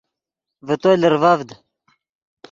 ڤے 0.65 0.75
تو 0.81 0.89
لرڤڤد 1.01 1.49